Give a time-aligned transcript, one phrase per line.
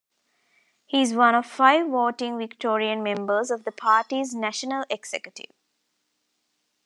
[0.87, 5.51] He is one of five voting Victorian members of the party's National Executive.